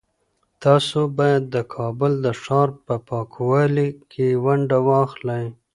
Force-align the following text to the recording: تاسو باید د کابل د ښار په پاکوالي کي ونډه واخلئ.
تاسو 0.63 0.99
باید 1.17 1.43
د 1.55 1.57
کابل 1.75 2.11
د 2.25 2.27
ښار 2.41 2.69
په 2.85 2.95
پاکوالي 3.07 3.89
کي 4.11 4.27
ونډه 4.43 4.77
واخلئ. 4.87 5.45